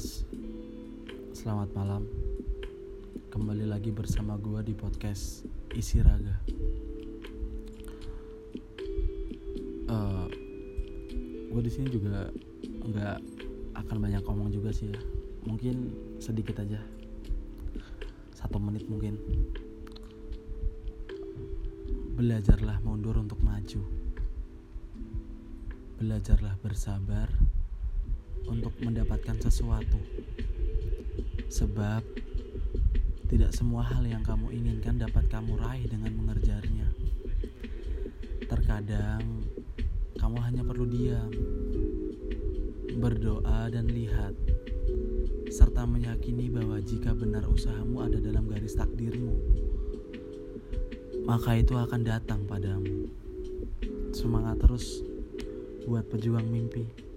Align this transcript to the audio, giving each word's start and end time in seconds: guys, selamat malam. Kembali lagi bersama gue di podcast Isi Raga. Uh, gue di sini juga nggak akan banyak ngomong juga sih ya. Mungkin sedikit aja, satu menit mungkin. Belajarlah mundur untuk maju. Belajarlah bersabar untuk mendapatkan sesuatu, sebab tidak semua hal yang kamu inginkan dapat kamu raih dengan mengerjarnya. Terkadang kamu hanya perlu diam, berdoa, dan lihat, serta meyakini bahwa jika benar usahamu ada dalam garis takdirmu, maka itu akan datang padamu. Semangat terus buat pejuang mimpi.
guys, 0.00 0.24
selamat 1.36 1.76
malam. 1.76 2.08
Kembali 3.28 3.68
lagi 3.68 3.92
bersama 3.92 4.40
gue 4.40 4.64
di 4.64 4.72
podcast 4.72 5.44
Isi 5.76 6.00
Raga. 6.00 6.40
Uh, 9.92 10.24
gue 11.52 11.60
di 11.60 11.68
sini 11.68 11.92
juga 11.92 12.32
nggak 12.64 13.18
akan 13.76 13.96
banyak 14.00 14.24
ngomong 14.24 14.48
juga 14.48 14.72
sih 14.72 14.88
ya. 14.88 14.96
Mungkin 15.44 15.92
sedikit 16.16 16.64
aja, 16.64 16.80
satu 18.40 18.56
menit 18.56 18.88
mungkin. 18.88 19.20
Belajarlah 22.16 22.80
mundur 22.88 23.20
untuk 23.20 23.36
maju. 23.44 23.84
Belajarlah 26.00 26.56
bersabar 26.64 27.49
untuk 28.46 28.72
mendapatkan 28.80 29.36
sesuatu, 29.42 30.00
sebab 31.50 32.00
tidak 33.30 33.54
semua 33.54 33.86
hal 33.86 34.02
yang 34.06 34.26
kamu 34.26 34.50
inginkan 34.50 34.98
dapat 34.98 35.26
kamu 35.30 35.54
raih 35.58 35.86
dengan 35.86 36.10
mengerjarnya. 36.18 36.88
Terkadang 38.46 39.22
kamu 40.18 40.36
hanya 40.42 40.62
perlu 40.66 40.84
diam, 40.90 41.30
berdoa, 42.98 43.70
dan 43.70 43.86
lihat, 43.86 44.34
serta 45.48 45.86
meyakini 45.86 46.50
bahwa 46.50 46.82
jika 46.82 47.14
benar 47.14 47.46
usahamu 47.46 48.02
ada 48.02 48.18
dalam 48.18 48.50
garis 48.50 48.74
takdirmu, 48.74 49.32
maka 51.22 51.54
itu 51.54 51.78
akan 51.78 52.02
datang 52.02 52.42
padamu. 52.50 53.06
Semangat 54.10 54.58
terus 54.58 55.06
buat 55.86 56.02
pejuang 56.10 56.44
mimpi. 56.50 57.09